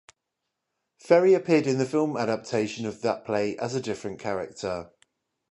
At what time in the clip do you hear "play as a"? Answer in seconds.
3.23-3.79